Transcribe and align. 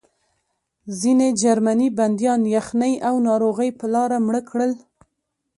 ځینې 0.99 1.27
جرمني 1.41 1.87
بندیان 1.97 2.41
یخنۍ 2.55 2.93
او 3.07 3.15
ناروغۍ 3.27 3.69
په 3.79 3.85
لاره 3.93 4.17
مړه 4.25 4.41
کړل 4.49 4.71